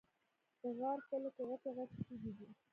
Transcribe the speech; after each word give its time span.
د 0.61 0.63
غار 0.77 0.99
خوله 1.07 1.29
کې 1.35 1.41
غټې 1.49 1.69
غټې 1.77 1.97
تیږې 2.07 2.31
دي. 2.37 2.47